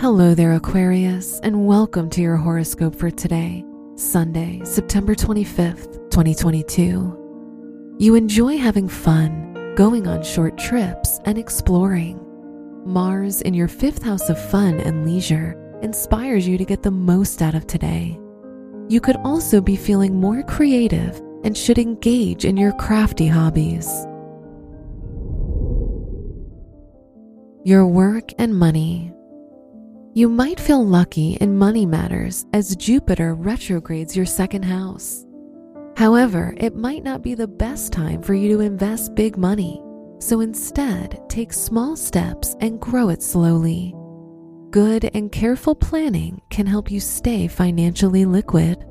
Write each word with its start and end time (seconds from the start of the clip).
Hello 0.00 0.34
there, 0.34 0.54
Aquarius, 0.54 1.40
and 1.40 1.66
welcome 1.66 2.08
to 2.08 2.22
your 2.22 2.38
horoscope 2.38 2.94
for 2.94 3.10
today, 3.10 3.62
Sunday, 3.96 4.62
September 4.64 5.14
25th, 5.14 5.92
2022. 6.10 7.96
You 7.98 8.14
enjoy 8.14 8.56
having 8.56 8.88
fun, 8.88 9.74
going 9.76 10.06
on 10.06 10.22
short 10.22 10.56
trips, 10.56 11.20
and 11.26 11.36
exploring. 11.36 12.18
Mars 12.86 13.42
in 13.42 13.52
your 13.52 13.68
fifth 13.68 14.02
house 14.02 14.30
of 14.30 14.42
fun 14.50 14.80
and 14.80 15.04
leisure 15.04 15.54
inspires 15.82 16.48
you 16.48 16.56
to 16.56 16.64
get 16.64 16.82
the 16.82 16.90
most 16.90 17.42
out 17.42 17.54
of 17.54 17.66
today. 17.66 18.18
You 18.88 19.02
could 19.02 19.16
also 19.16 19.60
be 19.60 19.76
feeling 19.76 20.18
more 20.18 20.42
creative 20.44 21.20
and 21.44 21.54
should 21.54 21.78
engage 21.78 22.46
in 22.46 22.56
your 22.56 22.72
crafty 22.72 23.26
hobbies. 23.26 23.86
Your 27.66 27.86
work 27.86 28.32
and 28.38 28.56
money. 28.56 29.12
You 30.12 30.28
might 30.28 30.58
feel 30.58 30.84
lucky 30.84 31.34
in 31.34 31.56
money 31.56 31.86
matters 31.86 32.44
as 32.52 32.74
Jupiter 32.74 33.36
retrogrades 33.36 34.16
your 34.16 34.26
second 34.26 34.64
house. 34.64 35.24
However, 35.96 36.52
it 36.56 36.74
might 36.74 37.04
not 37.04 37.22
be 37.22 37.36
the 37.36 37.46
best 37.46 37.92
time 37.92 38.20
for 38.20 38.34
you 38.34 38.56
to 38.56 38.60
invest 38.60 39.14
big 39.14 39.36
money, 39.36 39.80
so 40.18 40.40
instead 40.40 41.22
take 41.28 41.52
small 41.52 41.94
steps 41.94 42.56
and 42.58 42.80
grow 42.80 43.10
it 43.10 43.22
slowly. 43.22 43.94
Good 44.70 45.08
and 45.14 45.30
careful 45.30 45.76
planning 45.76 46.40
can 46.50 46.66
help 46.66 46.90
you 46.90 46.98
stay 46.98 47.46
financially 47.46 48.24
liquid. 48.24 48.84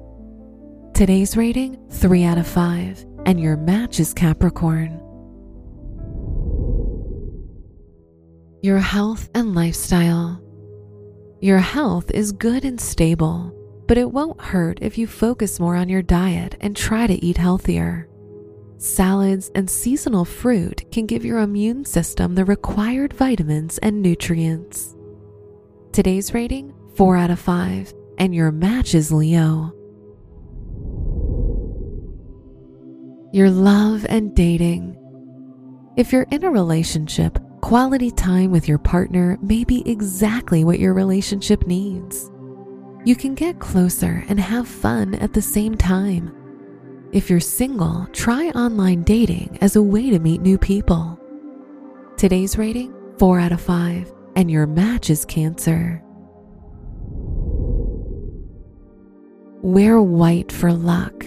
Today's 0.94 1.36
rating 1.36 1.86
3 1.90 2.24
out 2.24 2.38
of 2.38 2.48
5, 2.48 3.06
and 3.26 3.42
your 3.42 3.58
match 3.58 4.00
is 4.00 4.14
Capricorn. 4.14 5.02
Your 8.62 8.80
health 8.80 9.30
and 9.36 9.54
lifestyle. 9.54 10.42
Your 11.42 11.60
health 11.60 12.12
is 12.12 12.34
good 12.34 12.66
and 12.66 12.80
stable, 12.80 13.56
but 13.88 13.98
it 13.98 14.12
won't 14.12 14.42
hurt 14.42 14.80
if 14.82 14.98
you 14.98 15.08
focus 15.08 15.58
more 15.58 15.78
on 15.78 15.88
your 15.88 16.02
diet 16.02 16.58
and 16.60 16.76
try 16.76 17.08
to 17.08 17.26
eat 17.26 17.38
healthier. 17.38 18.10
Salads 18.78 19.50
and 19.56 19.70
seasonal 19.70 20.26
fruit 20.26 20.84
can 20.92 21.06
give 21.06 21.24
your 21.24 21.40
immune 21.40 21.86
system 21.86 22.36
the 22.36 22.44
required 22.44 23.14
vitamins 23.14 23.78
and 23.78 24.02
nutrients. 24.02 24.98
Today's 25.94 26.34
rating 26.34 26.74
4 26.96 27.16
out 27.16 27.32
of 27.32 27.40
5, 27.40 27.94
and 28.18 28.36
your 28.36 28.52
match 28.52 28.94
is 28.94 29.10
Leo. 29.10 29.74
Your 33.32 33.50
love 33.50 34.06
and 34.10 34.36
dating. 34.36 34.98
If 35.96 36.12
you're 36.12 36.28
in 36.32 36.44
a 36.44 36.52
relationship, 36.52 37.40
Quality 37.62 38.10
time 38.10 38.52
with 38.52 38.68
your 38.68 38.78
partner 38.78 39.38
may 39.42 39.64
be 39.64 39.88
exactly 39.90 40.64
what 40.64 40.80
your 40.80 40.94
relationship 40.94 41.68
needs. 41.68 42.32
You 43.04 43.16
can 43.16 43.36
get 43.36 43.60
closer 43.60 44.24
and 44.30 44.40
have 44.40 44.68
fun 44.68 45.16
at 45.16 45.34
the 45.34 45.42
same 45.42 45.76
time. 45.76 46.34
If 47.12 47.30
you're 47.30 47.42
single, 47.42 48.08
try 48.14 48.48
online 48.50 49.04
dating 49.04 49.58
as 49.62 49.76
a 49.76 49.84
way 49.84 50.10
to 50.10 50.20
meet 50.20 50.42
new 50.42 50.58
people. 50.58 51.20
Today's 52.18 52.58
rating 52.58 52.94
4 53.18 53.40
out 53.40 53.52
of 53.52 53.62
5, 53.62 54.14
and 54.36 54.50
your 54.50 54.66
match 54.66 55.10
is 55.10 55.26
Cancer. 55.26 56.02
Wear 59.62 60.02
white 60.02 60.52
for 60.52 60.72
luck. 60.72 61.26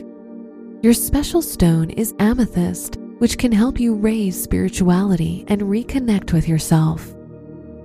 Your 0.82 0.94
special 0.94 1.42
stone 1.42 1.90
is 1.90 2.14
amethyst 2.18 2.96
which 3.22 3.38
can 3.38 3.52
help 3.52 3.78
you 3.78 3.94
raise 3.94 4.42
spirituality 4.42 5.44
and 5.46 5.62
reconnect 5.62 6.32
with 6.32 6.48
yourself. 6.48 7.14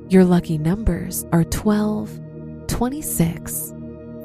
Your 0.10 0.26
lucky 0.26 0.58
numbers 0.58 1.28
are 1.32 1.44
12, 1.44 2.20
26, 2.66 3.76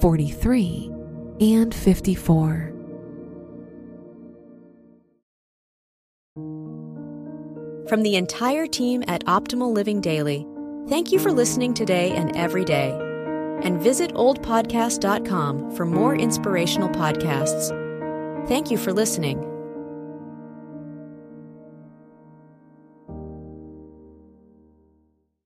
43, 0.00 0.90
and 1.42 1.74
54. 1.74 2.72
From 7.90 8.02
the 8.02 8.16
entire 8.16 8.66
team 8.66 9.04
at 9.06 9.22
Optimal 9.26 9.70
Living 9.70 10.00
Daily, 10.00 10.46
thank 10.88 11.12
you 11.12 11.18
for 11.18 11.30
listening 11.30 11.74
today 11.74 12.12
and 12.12 12.34
every 12.34 12.64
day. 12.64 12.98
And 13.62 13.78
visit 13.82 14.14
oldpodcast.com 14.14 15.76
for 15.76 15.84
more 15.84 16.16
inspirational 16.16 16.88
podcasts. 16.88 17.68
Thank 18.48 18.70
you 18.70 18.78
for 18.78 18.94
listening. 18.94 19.51